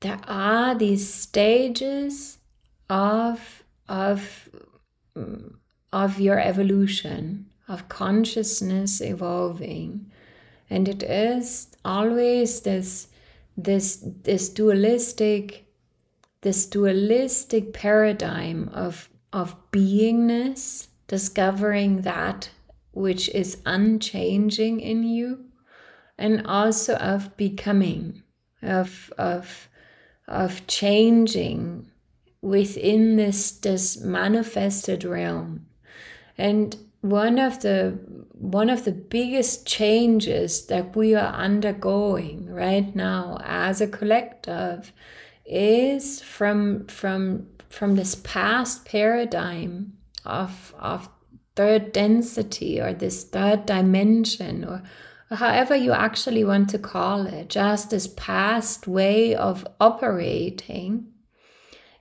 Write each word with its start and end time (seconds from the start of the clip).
there 0.00 0.20
are 0.26 0.74
these 0.74 1.12
stages 1.12 2.38
of 2.88 3.64
of 3.88 4.48
of 5.92 6.20
your 6.20 6.38
evolution 6.38 7.46
of 7.66 7.88
consciousness 7.88 9.00
evolving. 9.00 10.10
And 10.70 10.88
it 10.88 11.02
is 11.02 11.68
always 11.84 12.60
this 12.60 13.08
this 13.56 14.04
this 14.22 14.48
dualistic 14.48 15.66
this 16.42 16.66
dualistic 16.66 17.72
paradigm 17.72 18.70
of 18.72 19.08
of 19.32 19.56
beingness 19.72 20.88
discovering 21.08 22.02
that 22.02 22.50
which 22.92 23.28
is 23.30 23.60
unchanging 23.66 24.80
in 24.80 25.02
you 25.02 25.46
and 26.16 26.46
also 26.46 26.94
of 26.96 27.36
becoming 27.36 28.22
of 28.62 29.12
of 29.18 29.68
of 30.28 30.66
changing 30.66 31.90
within 32.40 33.16
this 33.16 33.50
this 33.50 34.00
manifested 34.00 35.04
realm. 35.04 35.66
And 36.36 36.76
one 37.00 37.38
of 37.38 37.62
the 37.62 37.98
one 38.32 38.70
of 38.70 38.84
the 38.84 38.92
biggest 38.92 39.66
changes 39.66 40.66
that 40.66 40.94
we 40.94 41.14
are 41.14 41.34
undergoing 41.34 42.46
right 42.48 42.94
now 42.94 43.38
as 43.44 43.80
a 43.80 43.88
collective 43.88 44.92
is 45.44 46.20
from 46.20 46.86
from 46.86 47.48
from 47.68 47.96
this 47.96 48.14
past 48.16 48.84
paradigm 48.84 49.92
of 50.24 50.74
of 50.78 51.08
third 51.56 51.92
density 51.92 52.80
or 52.80 52.92
this 52.92 53.24
third 53.24 53.66
dimension 53.66 54.64
or 54.64 54.82
however 55.30 55.76
you 55.76 55.92
actually 55.92 56.44
want 56.44 56.70
to 56.70 56.78
call 56.78 57.26
it, 57.26 57.48
just 57.48 57.90
this 57.90 58.06
past 58.06 58.86
way 58.86 59.34
of 59.34 59.66
operating 59.80 61.12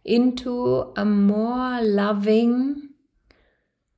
into 0.05 0.93
a 0.95 1.03
more 1.03 1.81
loving 1.81 2.89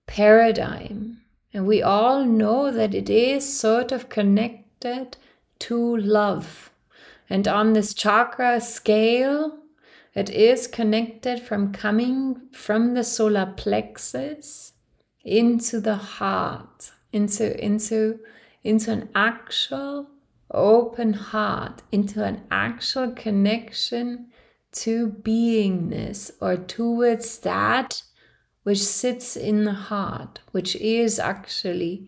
paradigm. 0.07 1.21
And 1.53 1.67
we 1.67 1.81
all 1.81 2.25
know 2.25 2.71
that 2.71 2.95
it 2.95 3.09
is 3.09 3.57
sort 3.57 3.91
of 3.91 4.09
connected 4.09 5.17
to 5.59 5.97
love. 5.97 6.71
And 7.29 7.47
on 7.47 7.73
this 7.73 7.93
chakra 7.93 8.59
scale, 8.59 9.59
it 10.15 10.31
is 10.31 10.65
connected 10.65 11.39
from 11.41 11.71
coming 11.71 12.49
from 12.51 12.95
the 12.95 13.03
solar 13.03 13.53
plexus 13.55 14.73
into 15.23 15.79
the 15.79 15.95
heart, 15.95 16.91
into, 17.11 17.63
into 17.63 18.19
into 18.63 18.91
an 18.91 19.09
actual 19.15 20.09
open 20.51 21.13
heart, 21.13 21.81
into 21.91 22.23
an 22.23 22.41
actual 22.51 23.11
connection 23.11 24.27
to 24.71 25.09
beingness 25.09 26.31
or 26.39 26.57
towards 26.57 27.39
that 27.39 28.03
which 28.63 28.79
sits 28.79 29.35
in 29.35 29.63
the 29.63 29.73
heart, 29.73 30.39
which 30.51 30.75
is 30.75 31.19
actually 31.19 32.07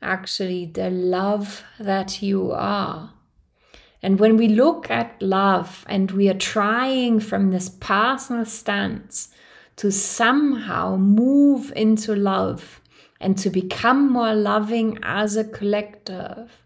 actually 0.00 0.64
the 0.64 0.88
love 0.88 1.64
that 1.78 2.22
you 2.22 2.52
are. 2.52 3.12
And 4.00 4.20
when 4.20 4.36
we 4.36 4.46
look 4.46 4.90
at 4.90 5.20
love 5.20 5.84
and 5.88 6.10
we 6.12 6.28
are 6.28 6.38
trying 6.38 7.18
from 7.18 7.50
this 7.50 7.68
personal 7.68 8.44
stance 8.44 9.28
to 9.76 9.90
somehow 9.90 10.96
move 10.96 11.72
into 11.74 12.14
love, 12.14 12.80
and 13.20 13.36
to 13.38 13.50
become 13.50 14.12
more 14.12 14.34
loving 14.34 14.98
as 15.02 15.36
a 15.36 15.44
collective, 15.44 16.64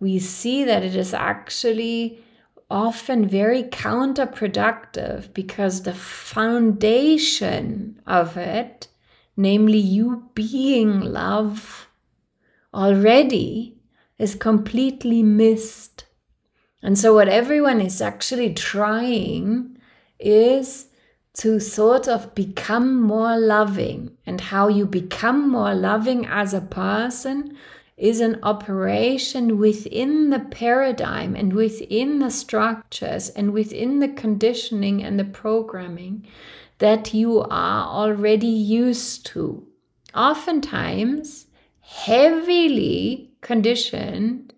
we 0.00 0.18
see 0.18 0.64
that 0.64 0.82
it 0.82 0.94
is 0.94 1.14
actually 1.14 2.22
often 2.70 3.28
very 3.28 3.62
counterproductive 3.62 5.32
because 5.34 5.82
the 5.82 5.94
foundation 5.94 8.00
of 8.06 8.36
it, 8.36 8.88
namely 9.36 9.78
you 9.78 10.30
being 10.34 11.00
love, 11.00 11.88
already 12.72 13.76
is 14.18 14.34
completely 14.34 15.22
missed. 15.22 16.06
And 16.82 16.98
so, 16.98 17.14
what 17.14 17.28
everyone 17.28 17.80
is 17.80 18.00
actually 18.00 18.54
trying 18.54 19.78
is 20.18 20.86
to 21.34 21.58
sort 21.58 22.08
of 22.08 22.34
become 22.34 23.00
more 23.00 23.38
loving. 23.38 24.16
And 24.26 24.40
how 24.40 24.68
you 24.68 24.86
become 24.86 25.50
more 25.50 25.74
loving 25.74 26.26
as 26.26 26.54
a 26.54 26.60
person 26.60 27.56
is 27.96 28.20
an 28.20 28.38
operation 28.42 29.58
within 29.58 30.30
the 30.30 30.40
paradigm 30.40 31.36
and 31.36 31.52
within 31.52 32.18
the 32.18 32.30
structures 32.30 33.28
and 33.30 33.52
within 33.52 34.00
the 34.00 34.08
conditioning 34.08 35.02
and 35.02 35.18
the 35.18 35.24
programming 35.24 36.26
that 36.78 37.14
you 37.14 37.40
are 37.40 37.86
already 37.86 38.46
used 38.46 39.26
to. 39.26 39.66
Oftentimes, 40.14 41.46
heavily 41.80 43.30
conditioned 43.40 44.52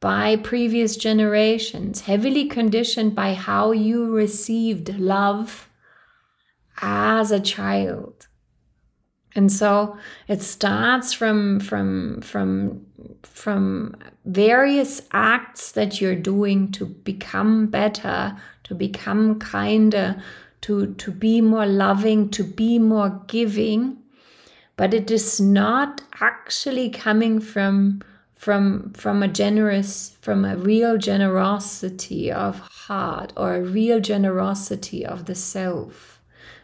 by 0.00 0.36
previous 0.36 0.96
generations, 0.96 2.02
heavily 2.02 2.46
conditioned 2.46 3.14
by 3.14 3.34
how 3.34 3.72
you 3.72 4.10
received 4.10 4.98
love 4.98 5.69
as 6.80 7.30
a 7.30 7.40
child. 7.40 8.26
And 9.34 9.52
so 9.52 9.96
it 10.26 10.42
starts 10.42 11.12
from 11.12 11.60
from 11.60 12.20
from 12.20 12.86
from 13.22 13.94
various 14.24 15.02
acts 15.12 15.72
that 15.72 16.00
you're 16.00 16.16
doing 16.16 16.72
to 16.72 16.86
become 16.86 17.66
better 17.68 18.36
to 18.64 18.74
become 18.74 19.38
kinder 19.38 20.20
to 20.62 20.94
to 20.94 21.10
be 21.12 21.40
more 21.40 21.66
loving 21.66 22.28
to 22.30 22.44
be 22.44 22.78
more 22.78 23.22
giving. 23.28 23.98
But 24.76 24.94
it 24.94 25.10
is 25.10 25.40
not 25.40 26.02
actually 26.20 26.90
coming 26.90 27.38
from 27.38 28.02
from 28.32 28.92
from 28.94 29.22
a 29.22 29.28
generous 29.28 30.16
from 30.22 30.44
a 30.44 30.56
real 30.56 30.98
generosity 30.98 32.32
of 32.32 32.58
heart 32.58 33.32
or 33.36 33.54
a 33.54 33.62
real 33.62 34.00
generosity 34.00 35.06
of 35.06 35.26
the 35.26 35.34
self 35.34 36.19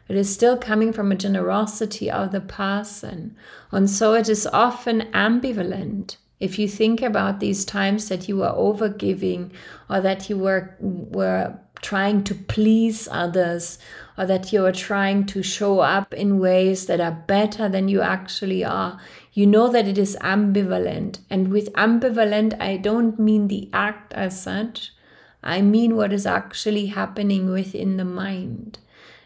it 0.08 0.16
is 0.16 0.32
still 0.32 0.56
coming 0.56 0.92
from 0.92 1.10
a 1.10 1.16
generosity 1.16 2.10
of 2.10 2.32
the 2.32 2.40
person. 2.40 3.36
And 3.72 3.90
so 3.90 4.14
it 4.14 4.28
is 4.28 4.46
often 4.46 5.02
ambivalent. 5.12 6.16
If 6.38 6.58
you 6.58 6.68
think 6.68 7.02
about 7.02 7.40
these 7.40 7.64
times 7.64 8.08
that 8.08 8.28
you 8.28 8.36
were 8.36 8.52
overgiving 8.52 9.50
or 9.88 10.00
that 10.00 10.28
you 10.28 10.38
were, 10.38 10.76
were 10.80 11.58
trying 11.82 12.24
to 12.24 12.34
please 12.34 13.08
others 13.10 13.78
or 14.18 14.26
that 14.26 14.52
you 14.52 14.64
are 14.64 14.72
trying 14.72 15.24
to 15.26 15.42
show 15.42 15.80
up 15.80 16.14
in 16.14 16.38
ways 16.38 16.86
that 16.86 17.00
are 17.00 17.22
better 17.26 17.68
than 17.68 17.88
you 17.88 18.00
actually 18.00 18.64
are, 18.64 18.98
you 19.32 19.46
know 19.46 19.68
that 19.68 19.86
it 19.86 19.98
is 19.98 20.16
ambivalent. 20.20 21.18
And 21.28 21.48
with 21.48 21.72
ambivalent, 21.72 22.60
I 22.60 22.76
don't 22.76 23.18
mean 23.18 23.48
the 23.48 23.68
act 23.72 24.12
as 24.14 24.40
such, 24.40 24.92
I 25.42 25.62
mean 25.62 25.96
what 25.96 26.12
is 26.12 26.26
actually 26.26 26.86
happening 26.86 27.50
within 27.50 27.98
the 27.98 28.04
mind. 28.04 28.78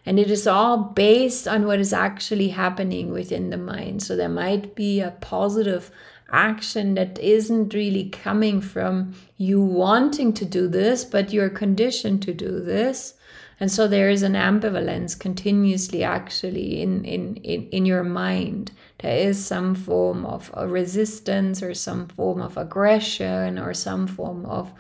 And 0.07 0.19
it 0.19 0.31
is 0.31 0.47
all 0.47 0.79
based 0.79 1.47
on 1.47 1.67
what 1.67 1.79
is 1.79 1.93
actually 1.93 2.49
happening 2.49 3.13
within 3.13 3.51
the 3.51 3.59
mind. 3.59 4.03
So 4.03 4.17
there 4.17 4.29
might 4.29 4.75
be 4.75 5.01
a 5.01 5.11
positive 5.21 5.91
action 6.33 6.95
that 6.95 7.19
isn't 7.19 7.75
really 7.75 8.09
coming 8.09 8.61
from 8.61 9.15
you 9.37 9.61
wanting 9.61 10.33
to 10.35 10.45
do 10.45 10.69
this, 10.69 11.05
but 11.05 11.33
you're 11.33 11.51
conditioned 11.51 12.23
to 12.23 12.33
do 12.33 12.61
this. 12.61 13.15
And 13.59 13.71
so 13.71 13.87
there 13.87 14.09
is 14.09 14.23
an 14.23 14.33
ambivalence 14.33 15.19
continuously 15.19 16.03
actually 16.03 16.81
in, 16.81 17.05
in, 17.05 17.37
in, 17.37 17.69
in 17.69 17.85
your 17.85 18.03
mind. 18.03 18.73
There 19.01 19.29
is 19.29 19.45
some 19.45 19.75
form 19.75 20.25
of 20.25 20.51
resistance 20.57 21.63
or 21.63 21.75
some 21.75 22.09
form 22.09 22.41
of 22.41 22.57
aggression 22.57 23.59
or 23.59 23.75
some 23.75 24.07
form 24.07 24.47
of, 24.47 24.73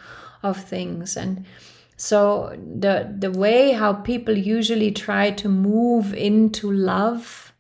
of 0.43 0.65
things. 0.65 1.15
And 1.15 1.45
so 2.01 2.57
the 2.57 3.15
the 3.19 3.31
way 3.31 3.73
how 3.73 3.93
people 3.93 4.35
usually 4.35 4.91
try 4.91 5.31
to 5.33 5.51
move 5.51 6.15
into 6.15 6.73
love 6.73 7.53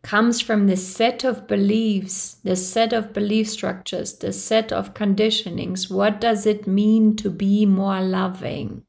comes 0.00 0.40
from 0.40 0.66
the 0.66 0.76
set 0.76 1.22
of 1.22 1.46
beliefs, 1.46 2.36
the 2.44 2.56
set 2.56 2.94
of 2.94 3.12
belief 3.12 3.46
structures, 3.46 4.14
the 4.14 4.32
set 4.32 4.72
of 4.72 4.94
conditionings. 4.94 5.90
What 5.90 6.18
does 6.18 6.46
it 6.46 6.66
mean 6.66 7.14
to 7.16 7.28
be 7.28 7.66
more 7.66 8.00
loving? 8.00 8.84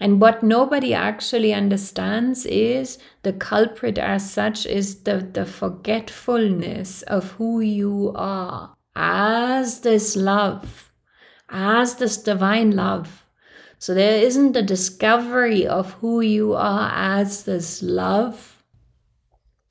And 0.00 0.22
what 0.22 0.42
nobody 0.42 0.94
actually 0.94 1.52
understands 1.52 2.46
is 2.46 2.96
the 3.24 3.34
culprit 3.34 3.98
as 3.98 4.30
such 4.30 4.64
is 4.64 5.02
the, 5.02 5.18
the 5.18 5.44
forgetfulness 5.44 7.02
of 7.02 7.32
who 7.32 7.60
you 7.60 8.14
are 8.16 8.74
as 8.94 9.80
this 9.80 10.16
love, 10.16 10.90
as 11.50 11.96
this 11.96 12.16
divine 12.16 12.70
love 12.74 13.25
so 13.86 13.94
there 13.94 14.20
isn't 14.20 14.56
a 14.56 14.62
discovery 14.62 15.64
of 15.64 15.92
who 16.00 16.20
you 16.20 16.54
are 16.54 16.90
as 16.92 17.44
this 17.44 17.84
love 17.84 18.60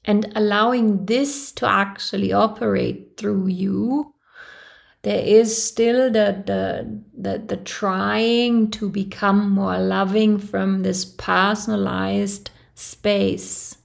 and 0.05 0.31
allowing 0.37 1.05
this 1.05 1.51
to 1.51 1.69
actually 1.69 2.31
operate 2.31 3.17
through 3.17 3.47
you. 3.47 4.13
there 5.01 5.21
is 5.21 5.61
still 5.61 6.09
the, 6.09 6.27
the 6.49 6.63
the 7.25 7.39
the 7.39 7.57
trying 7.57 8.71
to 8.71 8.89
become 8.89 9.49
more 9.49 9.79
loving 9.79 10.39
from 10.39 10.83
this 10.83 11.03
personalized 11.03 12.51
space. 12.73 13.79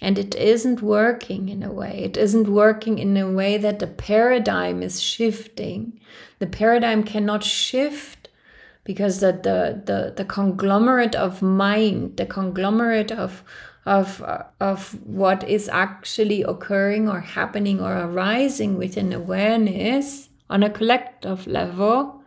And 0.00 0.18
it 0.18 0.34
isn't 0.34 0.82
working 0.82 1.48
in 1.48 1.62
a 1.62 1.72
way. 1.72 2.00
It 2.02 2.16
isn't 2.16 2.48
working 2.48 2.98
in 2.98 3.16
a 3.16 3.30
way 3.30 3.58
that 3.58 3.78
the 3.78 3.86
paradigm 3.86 4.82
is 4.82 5.00
shifting. 5.00 6.00
The 6.40 6.48
paradigm 6.48 7.04
cannot 7.04 7.44
shift 7.44 8.21
because 8.84 9.20
the 9.20 9.32
the 9.32 9.82
the, 9.84 10.12
the 10.16 10.24
conglomerate 10.24 11.14
of 11.14 11.42
mind 11.42 12.16
the 12.16 12.26
conglomerate 12.26 13.12
of 13.12 13.42
of 13.84 14.22
of 14.60 14.94
what 15.06 15.48
is 15.48 15.68
actually 15.68 16.42
occurring 16.42 17.08
or 17.08 17.20
happening 17.20 17.80
or 17.80 17.96
arising 17.96 18.76
within 18.76 19.12
awareness 19.12 20.28
on 20.48 20.62
a 20.62 20.70
collective 20.70 21.46
level 21.46 22.22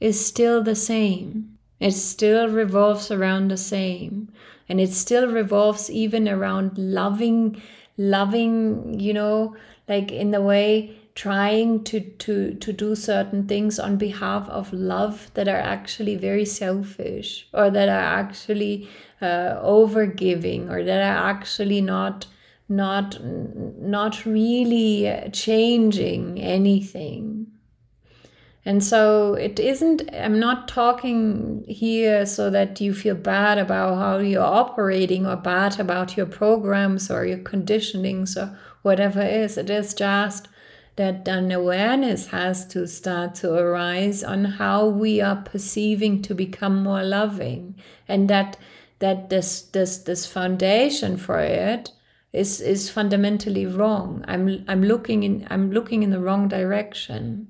is 0.00 0.24
still 0.24 0.62
the 0.62 0.74
same. 0.76 1.58
It 1.80 1.92
still 1.92 2.48
revolves 2.48 3.10
around 3.10 3.50
the 3.50 3.56
same. 3.56 4.32
And 4.68 4.80
it 4.80 4.92
still 4.92 5.28
revolves 5.28 5.90
even 5.90 6.28
around 6.28 6.76
loving, 6.76 7.60
loving, 7.96 8.98
you 9.00 9.12
know, 9.12 9.56
like 9.88 10.12
in 10.12 10.30
the 10.30 10.42
way 10.42 10.96
trying 11.18 11.82
to, 11.82 11.98
to, 11.98 12.54
to 12.54 12.72
do 12.72 12.94
certain 12.94 13.48
things 13.48 13.80
on 13.80 13.96
behalf 13.96 14.48
of 14.50 14.72
love 14.72 15.32
that 15.34 15.48
are 15.48 15.64
actually 15.76 16.14
very 16.14 16.44
selfish 16.44 17.48
or 17.52 17.70
that 17.70 17.88
are 17.88 18.20
actually 18.20 18.88
uh, 19.20 19.60
overgiving 19.60 20.70
or 20.70 20.84
that 20.84 21.02
are 21.02 21.28
actually 21.28 21.80
not 21.80 22.26
not 22.70 23.18
not 23.24 24.24
really 24.26 25.28
changing 25.32 26.38
anything. 26.38 27.46
And 28.64 28.84
so 28.84 29.32
it 29.34 29.58
isn't 29.58 30.02
i'm 30.14 30.38
not 30.38 30.68
talking 30.68 31.64
here 31.66 32.26
so 32.26 32.50
that 32.50 32.80
you 32.80 32.92
feel 32.92 33.14
bad 33.14 33.56
about 33.58 33.96
how 33.96 34.18
you're 34.18 34.42
operating 34.42 35.26
or 35.26 35.36
bad 35.36 35.80
about 35.80 36.16
your 36.16 36.26
programs 36.26 37.10
or 37.10 37.24
your 37.24 37.38
conditionings 37.38 38.36
or 38.36 38.56
whatever 38.82 39.22
it 39.22 39.32
is. 39.32 39.58
It 39.58 39.70
is 39.70 39.94
just 39.94 40.48
that 40.98 41.28
an 41.28 41.52
awareness 41.52 42.26
has 42.26 42.66
to 42.66 42.84
start 42.88 43.32
to 43.36 43.54
arise 43.54 44.24
on 44.24 44.44
how 44.44 44.84
we 44.84 45.20
are 45.20 45.36
perceiving 45.36 46.20
to 46.22 46.34
become 46.34 46.82
more 46.82 47.04
loving. 47.04 47.76
And 48.08 48.28
that 48.28 48.56
that 48.98 49.30
this 49.30 49.62
this 49.62 49.98
this 49.98 50.26
foundation 50.26 51.16
for 51.16 51.38
it 51.38 51.92
is 52.32 52.60
is 52.60 52.90
fundamentally 52.90 53.64
wrong. 53.64 54.24
I'm 54.26 54.64
i'm 54.66 54.82
looking 54.82 55.22
in 55.22 55.46
i'm 55.50 55.70
looking 55.70 56.02
in 56.02 56.10
the 56.10 56.20
wrong 56.20 56.48
direction. 56.48 57.46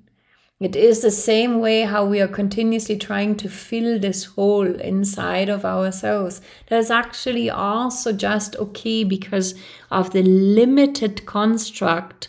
It 0.60 0.76
is 0.76 1.00
the 1.00 1.10
same 1.10 1.60
way 1.60 1.82
how 1.82 2.04
we 2.04 2.20
are 2.20 2.28
continuously 2.28 2.98
trying 2.98 3.36
to 3.36 3.48
fill 3.48 3.98
this 3.98 4.24
hole 4.24 4.74
inside 4.80 5.48
of 5.48 5.64
ourselves. 5.64 6.42
That 6.66 6.80
is 6.80 6.90
actually 6.90 7.48
also 7.48 8.12
just 8.12 8.56
okay 8.56 9.04
because 9.04 9.54
of 9.90 10.10
the 10.10 10.22
limited 10.22 11.24
construct 11.24 12.28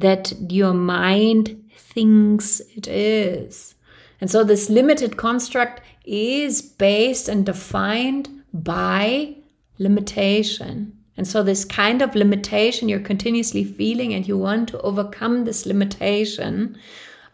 that 0.00 0.32
your 0.50 0.72
mind 0.72 1.70
thinks 1.76 2.60
it 2.76 2.86
is. 2.86 3.74
And 4.20 4.30
so 4.30 4.44
this 4.44 4.68
limited 4.68 5.16
construct 5.16 5.82
is 6.04 6.62
based 6.62 7.28
and 7.28 7.44
defined 7.44 8.42
by 8.52 9.36
limitation. 9.78 10.92
And 11.16 11.26
so, 11.26 11.42
this 11.42 11.64
kind 11.64 12.00
of 12.00 12.14
limitation 12.14 12.88
you're 12.88 13.00
continuously 13.00 13.64
feeling, 13.64 14.14
and 14.14 14.26
you 14.26 14.38
want 14.38 14.68
to 14.68 14.80
overcome 14.82 15.44
this 15.44 15.66
limitation 15.66 16.78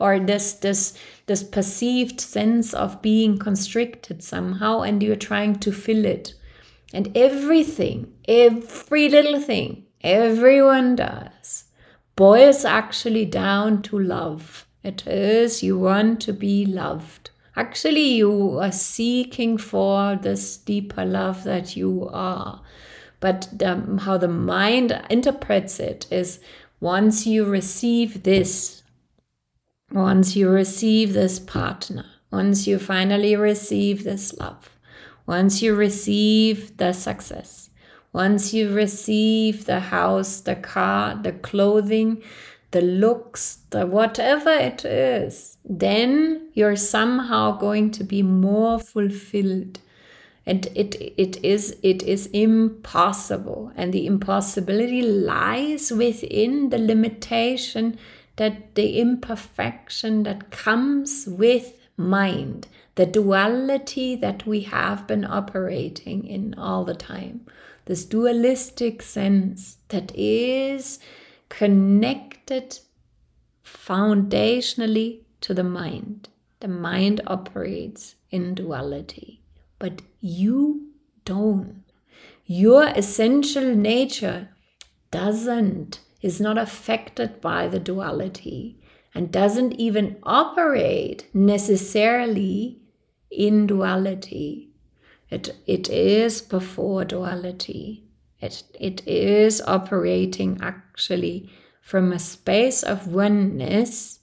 or 0.00 0.18
this, 0.18 0.54
this, 0.54 0.98
this 1.26 1.42
perceived 1.42 2.18
sense 2.18 2.72
of 2.72 3.02
being 3.02 3.38
constricted 3.38 4.22
somehow, 4.22 4.80
and 4.80 5.02
you're 5.02 5.16
trying 5.16 5.56
to 5.56 5.70
fill 5.70 6.06
it. 6.06 6.34
And 6.94 7.14
everything, 7.14 8.14
every 8.26 9.08
little 9.10 9.40
thing 9.40 9.84
everyone 10.04 10.96
does 10.96 11.63
boils 12.16 12.64
actually 12.64 13.24
down 13.24 13.82
to 13.82 13.98
love. 13.98 14.66
It 14.82 15.06
is 15.06 15.62
you 15.62 15.78
want 15.78 16.20
to 16.22 16.32
be 16.32 16.66
loved. 16.66 17.30
Actually, 17.56 18.14
you 18.14 18.58
are 18.58 18.72
seeking 18.72 19.58
for 19.58 20.16
this 20.16 20.56
deeper 20.56 21.04
love 21.04 21.44
that 21.44 21.76
you 21.76 22.08
are. 22.12 22.60
But 23.20 23.48
the, 23.52 24.00
how 24.02 24.18
the 24.18 24.28
mind 24.28 25.00
interprets 25.08 25.80
it 25.80 26.06
is 26.10 26.40
once 26.80 27.26
you 27.26 27.44
receive 27.44 28.24
this, 28.24 28.82
once 29.90 30.36
you 30.36 30.50
receive 30.50 31.14
this 31.14 31.38
partner, 31.38 32.04
once 32.30 32.66
you 32.66 32.78
finally 32.78 33.36
receive 33.36 34.04
this 34.04 34.34
love, 34.34 34.76
once 35.26 35.62
you 35.62 35.74
receive 35.74 36.76
the 36.76 36.92
success, 36.92 37.70
once 38.14 38.54
you 38.54 38.72
receive 38.72 39.66
the 39.66 39.80
house, 39.80 40.40
the 40.40 40.54
car, 40.54 41.16
the 41.20 41.32
clothing, 41.32 42.22
the 42.70 42.80
looks, 42.80 43.58
the 43.70 43.86
whatever 43.86 44.50
it 44.50 44.84
is, 44.84 45.58
then 45.64 46.48
you're 46.54 46.76
somehow 46.76 47.50
going 47.58 47.90
to 47.90 48.04
be 48.04 48.22
more 48.22 48.78
fulfilled. 48.78 49.80
And 50.46 50.66
it, 50.76 50.94
it 51.16 51.42
is 51.44 51.76
it 51.82 52.02
is 52.02 52.26
impossible. 52.28 53.72
And 53.74 53.92
the 53.92 54.06
impossibility 54.06 55.02
lies 55.02 55.90
within 55.90 56.70
the 56.70 56.78
limitation 56.78 57.98
that 58.36 58.74
the 58.74 59.00
imperfection 59.00 60.22
that 60.24 60.50
comes 60.50 61.26
with 61.26 61.80
mind, 61.96 62.68
the 62.94 63.06
duality 63.06 64.14
that 64.16 64.46
we 64.46 64.60
have 64.60 65.06
been 65.06 65.24
operating 65.24 66.26
in 66.26 66.54
all 66.54 66.84
the 66.84 66.94
time, 66.94 67.46
this 67.86 68.04
dualistic 68.04 69.02
sense 69.02 69.78
that 69.88 70.12
is 70.14 70.98
connected 71.48 72.78
foundationally 73.64 75.20
to 75.40 75.54
the 75.54 75.64
mind. 75.64 76.28
The 76.60 76.68
mind 76.68 77.20
operates 77.26 78.14
in 78.30 78.54
duality, 78.54 79.42
but 79.78 80.02
you 80.20 80.92
don't. 81.24 81.84
Your 82.46 82.86
essential 82.88 83.74
nature 83.74 84.48
doesn't, 85.10 86.00
is 86.22 86.40
not 86.40 86.58
affected 86.58 87.40
by 87.40 87.68
the 87.68 87.78
duality 87.78 88.80
and 89.14 89.30
doesn't 89.30 89.72
even 89.74 90.16
operate 90.24 91.28
necessarily 91.32 92.80
in 93.30 93.66
duality. 93.66 94.73
It, 95.34 95.56
it 95.66 95.88
is 95.88 96.40
before 96.40 97.04
duality. 97.04 98.04
It, 98.40 98.62
it 98.78 99.04
is 99.04 99.60
operating 99.62 100.60
actually 100.62 101.50
from 101.82 102.12
a 102.12 102.20
space 102.20 102.84
of 102.84 103.08
oneness 103.08 104.20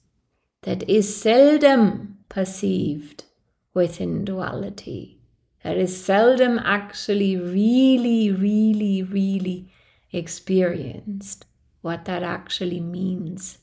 that 0.61 0.89
is 0.89 1.13
seldom 1.13 2.19
perceived 2.29 3.25
within 3.73 4.23
duality. 4.23 5.19
That 5.65 5.75
is 5.75 6.01
seldom 6.01 6.57
actually 6.59 7.35
really, 7.35 8.31
really, 8.31 9.03
really 9.03 9.69
experienced 10.13 11.45
what 11.81 12.05
that 12.05 12.23
actually 12.23 12.79
means 12.79 13.57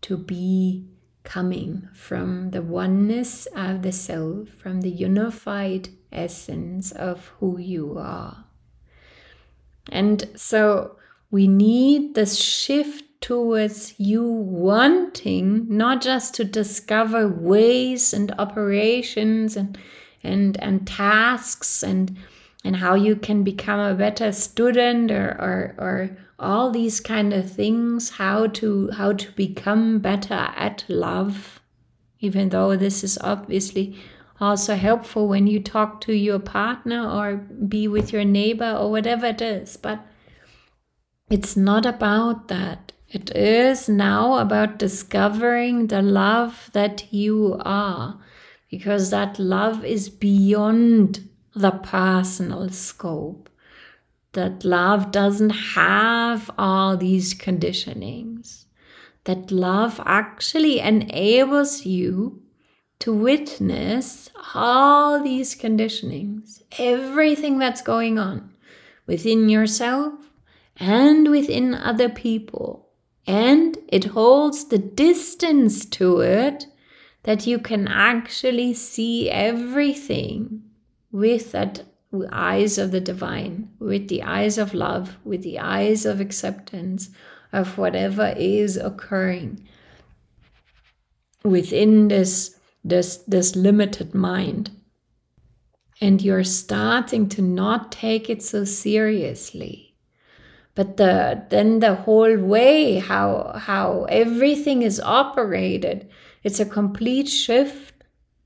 to 0.00 0.16
be 0.16 0.88
coming 1.22 1.88
from 1.94 2.50
the 2.50 2.62
oneness 2.62 3.46
of 3.54 3.82
the 3.82 3.92
self, 3.92 4.48
from 4.48 4.80
the 4.80 4.90
unified 4.90 5.90
essence 6.12 6.92
of 6.92 7.26
who 7.38 7.58
you 7.58 7.98
are. 7.98 8.44
And 9.90 10.28
so 10.36 10.96
we 11.30 11.46
need 11.48 12.14
this 12.14 12.36
shift 12.36 13.04
towards 13.20 13.94
you 13.98 14.24
wanting 14.24 15.66
not 15.68 16.00
just 16.00 16.34
to 16.34 16.44
discover 16.44 17.28
ways 17.28 18.14
and 18.14 18.32
operations 18.38 19.56
and 19.56 19.78
and 20.22 20.56
and 20.62 20.86
tasks 20.86 21.82
and 21.82 22.16
and 22.64 22.76
how 22.76 22.94
you 22.94 23.16
can 23.16 23.42
become 23.42 23.80
a 23.80 23.94
better 23.94 24.32
student 24.32 25.10
or 25.10 25.36
or, 25.38 25.74
or 25.78 26.16
all 26.38 26.70
these 26.70 26.98
kind 27.00 27.34
of 27.34 27.50
things 27.50 28.10
how 28.10 28.46
to 28.46 28.90
how 28.92 29.12
to 29.12 29.30
become 29.32 29.98
better 29.98 30.48
at 30.56 30.84
love 30.88 31.60
even 32.20 32.48
though 32.48 32.74
this 32.74 33.04
is 33.04 33.18
obviously 33.22 33.98
also 34.40 34.74
helpful 34.74 35.28
when 35.28 35.46
you 35.46 35.60
talk 35.60 36.00
to 36.02 36.14
your 36.14 36.38
partner 36.38 37.08
or 37.08 37.36
be 37.36 37.86
with 37.86 38.12
your 38.12 38.24
neighbor 38.24 38.72
or 38.72 38.90
whatever 38.90 39.26
it 39.26 39.42
is. 39.42 39.76
But 39.76 40.04
it's 41.28 41.56
not 41.56 41.84
about 41.84 42.48
that. 42.48 42.92
It 43.08 43.34
is 43.36 43.88
now 43.88 44.38
about 44.38 44.78
discovering 44.78 45.88
the 45.88 46.00
love 46.00 46.70
that 46.72 47.12
you 47.12 47.60
are, 47.60 48.18
because 48.70 49.10
that 49.10 49.38
love 49.38 49.84
is 49.84 50.08
beyond 50.08 51.28
the 51.54 51.72
personal 51.72 52.68
scope. 52.70 53.48
That 54.32 54.64
love 54.64 55.10
doesn't 55.10 55.50
have 55.50 56.50
all 56.56 56.96
these 56.96 57.34
conditionings 57.34 58.66
that 59.24 59.50
love 59.50 60.00
actually 60.04 60.78
enables 60.80 61.84
you 61.84 62.39
to 63.00 63.12
witness 63.12 64.30
all 64.54 65.22
these 65.22 65.56
conditionings, 65.56 66.62
everything 66.78 67.58
that's 67.58 67.82
going 67.82 68.18
on 68.18 68.52
within 69.06 69.48
yourself 69.48 70.14
and 70.76 71.30
within 71.30 71.74
other 71.74 72.08
people. 72.08 72.88
And 73.26 73.76
it 73.88 74.04
holds 74.04 74.66
the 74.66 74.78
distance 74.78 75.84
to 75.86 76.20
it 76.20 76.66
that 77.24 77.46
you 77.46 77.58
can 77.58 77.88
actually 77.88 78.74
see 78.74 79.30
everything 79.30 80.62
with 81.10 81.52
that 81.52 81.84
eyes 82.30 82.76
of 82.76 82.90
the 82.90 83.00
divine, 83.00 83.70
with 83.78 84.08
the 84.08 84.22
eyes 84.22 84.58
of 84.58 84.74
love, 84.74 85.16
with 85.24 85.42
the 85.42 85.58
eyes 85.58 86.04
of 86.04 86.20
acceptance 86.20 87.10
of 87.52 87.78
whatever 87.78 88.34
is 88.36 88.76
occurring 88.76 89.66
within 91.44 92.08
this 92.08 92.59
this 92.84 93.18
this 93.18 93.56
limited 93.56 94.14
mind. 94.14 94.70
And 96.00 96.22
you're 96.22 96.44
starting 96.44 97.28
to 97.30 97.42
not 97.42 97.92
take 97.92 98.30
it 98.30 98.42
so 98.42 98.64
seriously. 98.64 99.94
But 100.74 100.96
the 100.96 101.44
then 101.50 101.80
the 101.80 101.94
whole 101.94 102.38
way 102.38 103.00
how 103.00 103.54
how 103.58 104.04
everything 104.08 104.82
is 104.82 105.00
operated 105.00 106.08
it's 106.42 106.60
a 106.60 106.64
complete 106.64 107.28
shift. 107.28 107.94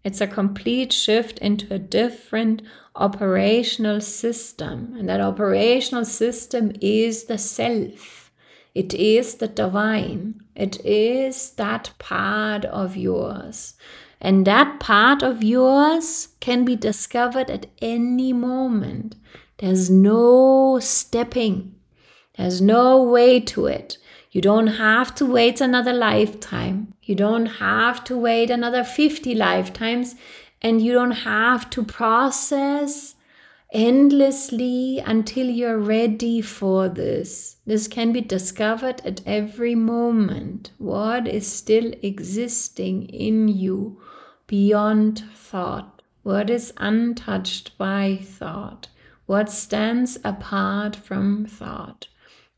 It's 0.02 0.20
a 0.20 0.26
complete 0.26 0.92
shift 0.92 1.38
into 1.38 1.72
a 1.72 1.78
different 1.78 2.62
operational 2.96 4.00
system. 4.00 4.94
And 4.98 5.08
that 5.08 5.20
operational 5.20 6.04
system 6.04 6.72
is 6.80 7.24
the 7.24 7.38
self 7.38 8.23
it 8.74 8.92
is 8.94 9.36
the 9.36 9.48
divine 9.48 10.40
it 10.54 10.84
is 10.84 11.50
that 11.52 11.92
part 11.98 12.64
of 12.64 12.96
yours 12.96 13.74
and 14.24 14.46
that 14.46 14.80
part 14.80 15.22
of 15.22 15.42
yours 15.42 16.28
can 16.40 16.64
be 16.64 16.76
discovered 16.76 17.50
at 17.50 17.66
any 17.82 18.32
moment. 18.32 19.16
There's 19.58 19.90
no 19.90 20.78
stepping, 20.80 21.74
there's 22.38 22.62
no 22.62 23.02
way 23.02 23.38
to 23.40 23.66
it. 23.66 23.98
You 24.30 24.40
don't 24.40 24.78
have 24.78 25.14
to 25.16 25.26
wait 25.26 25.60
another 25.60 25.92
lifetime. 25.92 26.94
You 27.02 27.14
don't 27.14 27.46
have 27.46 28.02
to 28.04 28.16
wait 28.16 28.50
another 28.50 28.82
50 28.82 29.34
lifetimes. 29.34 30.16
And 30.62 30.80
you 30.80 30.94
don't 30.94 31.12
have 31.12 31.68
to 31.70 31.84
process 31.84 33.14
endlessly 33.74 35.02
until 35.04 35.48
you're 35.48 35.78
ready 35.78 36.40
for 36.40 36.88
this. 36.88 37.56
This 37.66 37.88
can 37.88 38.12
be 38.12 38.20
discovered 38.20 39.02
at 39.04 39.20
every 39.26 39.74
moment. 39.74 40.70
What 40.78 41.26
is 41.26 41.46
still 41.46 41.92
existing 42.00 43.08
in 43.08 43.48
you 43.48 44.00
beyond 44.46 45.24
thought, 45.34 46.02
what 46.22 46.48
is 46.48 46.72
untouched 46.76 47.76
by 47.76 48.20
thought, 48.22 48.88
what 49.26 49.50
stands 49.50 50.18
apart 50.22 50.94
from 50.94 51.44
thought, 51.44 52.06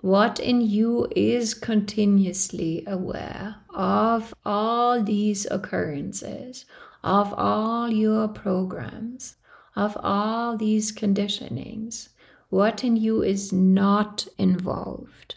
what 0.01 0.39
in 0.39 0.61
you 0.61 1.09
is 1.17 1.55
continuously 1.55 2.85
aware 2.87 3.57
of 3.71 4.35
all 4.45 5.03
these 5.03 5.47
occurrences, 5.51 6.67
of 7.03 7.33
all 7.35 7.91
your 7.91 8.29
programs, 8.29 9.37
of 9.77 9.97
all 10.03 10.57
these 10.57 10.91
conditionings, 10.91 12.09
what 12.49 12.83
in 12.83 12.97
you 12.97 13.23
is 13.23 13.53
not 13.53 14.27
involved. 14.39 15.37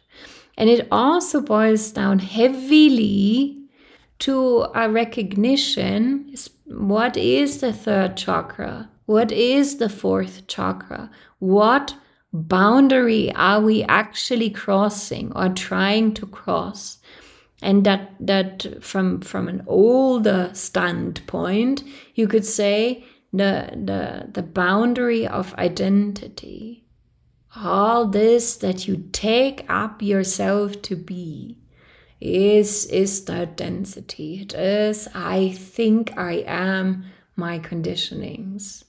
And 0.58 0.70
it 0.70 0.88
also 0.92 1.42
boils 1.42 1.92
down 1.92 2.20
heavily 2.20 3.58
to 4.20 4.68
a 4.76 4.90
recognition 4.90 6.36
what 6.66 7.18
is 7.18 7.62
the 7.62 7.74
third 7.74 8.16
chakra? 8.16 8.90
What 9.08 9.32
is 9.32 9.78
the 9.78 9.90
fourth 9.90 10.46
chakra? 10.46 11.10
What 11.40 11.96
boundary 12.32 13.34
are 13.34 13.60
we 13.60 13.84
actually 13.84 14.52
crossing 14.52 15.32
or 15.36 15.50
trying 15.50 16.14
to 16.14 16.28
cross? 16.28 17.00
And 17.62 17.84
that 17.86 18.12
that 18.20 18.84
from 18.84 19.22
from 19.22 19.48
an 19.48 19.64
older 19.66 20.52
standpoint, 20.54 21.84
you 22.14 22.28
could 22.28 22.46
say 22.46 23.04
the 23.32 23.70
the 23.74 24.30
the 24.32 24.44
boundary 24.44 25.28
of 25.28 25.54
identity. 25.56 26.86
All 27.56 28.08
this 28.08 28.58
that 28.58 28.88
you 28.88 29.10
take 29.12 29.66
up 29.70 30.02
yourself 30.02 30.82
to 30.84 30.96
be 30.96 31.58
is 32.22 32.86
is 32.88 33.26
that 33.26 33.56
density 33.56 34.42
it 34.42 34.54
is 34.54 35.08
i 35.16 35.50
think 35.52 36.18
i 36.18 36.44
am 36.46 37.06
my 37.38 37.58
conditionings 37.58 38.84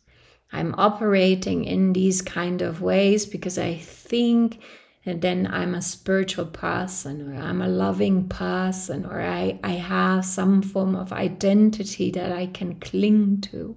i'm 0.52 0.74
operating 0.76 1.64
in 1.64 1.92
these 1.92 2.22
kind 2.22 2.60
of 2.60 2.82
ways 2.82 3.26
because 3.26 3.56
i 3.56 3.74
think 3.74 4.60
and 5.06 5.22
then 5.22 5.46
i'm 5.50 5.74
a 5.74 5.82
spiritual 5.82 6.46
person 6.46 7.32
or 7.32 7.40
i'm 7.40 7.62
a 7.62 7.68
loving 7.68 8.28
person 8.28 9.04
or 9.06 9.20
i 9.20 9.58
i 9.64 9.72
have 9.72 10.24
some 10.24 10.62
form 10.62 10.94
of 10.94 11.12
identity 11.12 12.10
that 12.10 12.32
i 12.32 12.46
can 12.46 12.78
cling 12.80 13.40
to. 13.40 13.76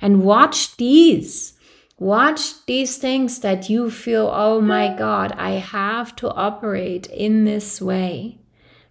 And 0.00 0.22
watch 0.22 0.76
these. 0.76 1.54
Watch 1.98 2.64
these 2.66 2.96
things 2.96 3.40
that 3.40 3.68
you 3.68 3.90
feel, 3.90 4.30
oh 4.32 4.60
my 4.60 4.94
God, 4.94 5.32
I 5.32 5.52
have 5.52 6.14
to 6.16 6.30
operate 6.30 7.08
in 7.08 7.44
this 7.44 7.82
way. 7.82 8.38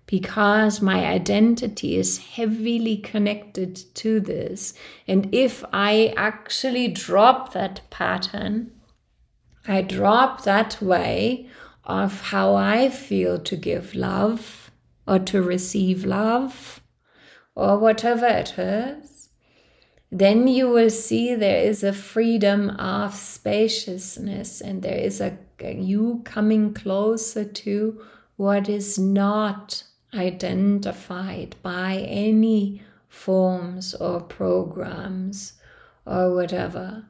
Because 0.05 0.81
my 0.81 1.05
identity 1.05 1.97
is 1.97 2.17
heavily 2.17 2.97
connected 2.97 3.75
to 3.95 4.19
this. 4.21 4.73
And 5.05 5.33
if 5.33 5.65
I 5.73 6.13
actually 6.15 6.87
drop 6.87 7.51
that 7.53 7.81
pattern, 7.89 8.71
I 9.67 9.81
drop 9.81 10.43
that 10.43 10.81
way 10.81 11.49
of 11.83 12.21
how 12.21 12.55
I 12.55 12.89
feel 12.89 13.39
to 13.39 13.55
give 13.55 13.95
love 13.95 14.71
or 15.07 15.19
to 15.19 15.41
receive 15.41 16.05
love 16.05 16.81
or 17.55 17.77
whatever 17.77 18.27
it 18.27 18.57
is, 18.57 19.29
then 20.11 20.47
you 20.47 20.69
will 20.69 20.89
see 20.89 21.35
there 21.35 21.63
is 21.63 21.83
a 21.83 21.91
freedom 21.91 22.69
of 22.71 23.13
spaciousness 23.13 24.61
and 24.61 24.83
there 24.83 24.97
is 24.97 25.19
a, 25.19 25.37
you 25.61 26.21
coming 26.23 26.73
closer 26.73 27.43
to 27.43 28.01
what 28.35 28.69
is 28.69 28.97
not 28.97 29.83
identified 30.13 31.55
by 31.61 32.05
any 32.07 32.81
forms 33.09 33.93
or 33.95 34.21
programs 34.21 35.53
or 36.07 36.33
whatever. 36.33 37.05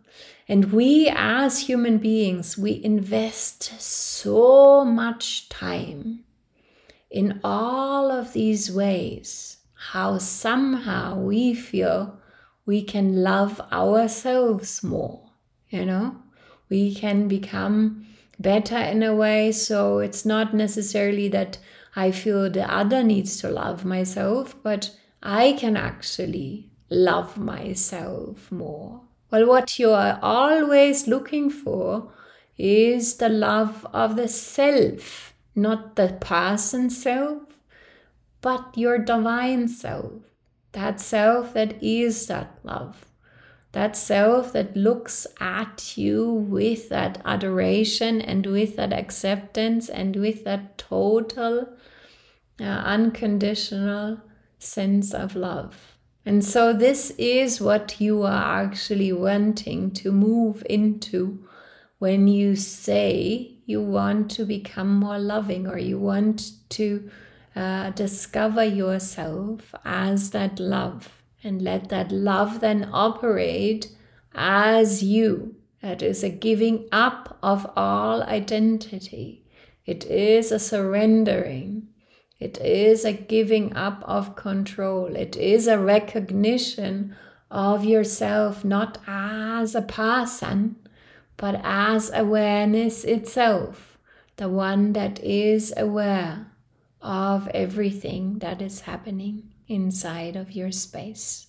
And 0.48 0.72
we 0.72 1.12
as 1.13 1.60
human 1.62 1.98
beings, 1.98 2.58
we 2.58 2.82
invest 2.84 3.80
so 3.82 4.84
much 4.86 5.50
time 5.50 6.24
in 7.10 7.39
all 7.44 8.12
of 8.12 8.34
these 8.34 8.72
ways, 8.72 9.58
how 9.92 10.18
somehow 10.18 11.18
we 11.18 11.54
feel 11.54 12.20
we 12.66 12.82
can 12.82 13.24
love 13.24 13.62
ourselves 13.72 14.84
more, 14.84 15.30
you 15.70 15.86
know? 15.86 16.18
We 16.70 16.94
can 16.94 17.27
become 17.27 18.06
better 18.39 18.77
in 18.77 19.04
a 19.04 19.16
way. 19.16 19.51
So 19.51 20.00
it's 20.00 20.25
not 20.25 20.54
necessarily 20.54 21.30
that 21.30 21.58
I 21.96 22.12
feel 22.12 22.50
the 22.50 22.72
other 22.72 23.04
needs 23.04 23.38
to 23.38 23.50
love 23.50 23.86
myself, 23.86 24.56
but 24.62 24.92
I 25.24 25.54
can 25.54 25.77
actually 25.77 26.67
love 26.89 27.38
myself 27.38 28.51
more. 28.51 29.01
Well, 29.29 29.46
what 29.46 29.77
you 29.77 29.91
are 29.91 30.20
always 30.22 31.08
looking 31.08 31.50
for 31.50 32.12
is 32.58 33.17
the 33.17 33.29
love 33.29 33.86
of 33.94 34.15
the 34.15 34.27
self, 34.27 35.34
not 35.56 35.96
the 35.96 36.17
person 36.20 36.89
self, 36.89 37.44
but 38.41 38.77
your 38.77 38.98
divine 38.98 39.67
self. 39.67 40.13
That 40.72 41.01
self 41.01 41.53
that 41.53 41.82
is 41.84 42.27
that 42.27 42.60
love. 42.63 43.06
That 43.74 43.98
self 43.98 44.53
that 44.53 44.77
looks 44.77 45.27
at 45.39 45.98
you 45.98 46.32
with 46.32 46.89
that 46.89 47.22
adoration 47.25 48.22
and 48.22 48.46
with 48.46 48.75
that 48.77 48.94
acceptance 48.94 49.89
and 49.89 50.15
with 50.15 50.46
that 50.46 50.77
total 50.77 51.67
uh, 52.60 52.63
unconditional 52.63 54.22
sense 54.58 55.13
of 55.13 55.36
love. 55.36 55.97
And 56.28 56.44
so, 56.44 56.74
this 56.74 57.12
is 57.12 57.62
what 57.62 58.02
you 58.02 58.24
are 58.24 58.62
actually 58.62 59.14
wanting 59.14 59.92
to 59.92 60.12
move 60.12 60.62
into 60.70 61.48
when 62.00 62.28
you 62.28 62.58
say 62.58 63.56
you 63.66 63.82
want 63.82 64.30
to 64.32 64.44
become 64.44 64.94
more 64.94 65.20
loving 65.20 65.68
or 65.68 65.78
you 65.78 65.98
want 65.98 66.52
to 66.72 67.10
uh, 67.56 67.92
discover 67.92 68.62
yourself 68.62 69.74
as 69.86 70.32
that 70.32 70.60
love 70.60 71.24
and 71.46 71.62
let 71.62 71.88
that 71.88 72.12
love 72.12 72.60
then 72.60 72.90
operate 72.92 73.88
as 74.36 75.02
you. 75.02 75.56
That 75.82 76.02
is 76.02 76.26
a 76.26 76.30
giving 76.30 76.90
up 76.92 77.38
of 77.42 77.66
all 77.78 78.22
identity. 78.24 79.46
It 79.86 80.04
is 80.04 80.52
a 80.52 80.60
surrendering 80.60 81.88
It 82.39 82.60
is 82.60 83.03
a 83.03 83.13
giving 83.13 83.75
up 83.75 84.03
of 84.06 84.36
control. 84.36 85.15
It 85.15 85.36
is 85.36 85.67
a 85.67 85.79
recognition 85.79 87.15
of 87.50 87.84
yourself 87.84 88.63
not 88.63 89.00
as 89.08 89.74
a 89.74 89.82
person, 89.82 90.75
but 91.36 91.60
as 91.63 92.12
awareness 92.13 93.03
itself, 93.03 93.98
the 94.36 94.50
one 94.50 94.94
that 94.94 95.20
is 95.24 95.74
aware 95.75 96.51
of 97.01 97.48
everything 97.50 98.39
that 98.39 98.62
is 98.62 98.82
happening 98.82 99.50
inside 99.67 100.36
of 100.36 100.51
your 100.51 100.72
space. 100.72 101.47